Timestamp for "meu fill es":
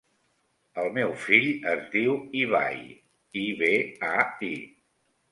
0.93-1.83